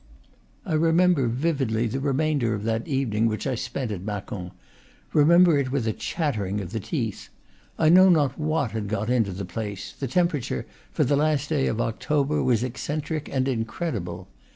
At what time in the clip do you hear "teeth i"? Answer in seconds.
6.79-7.89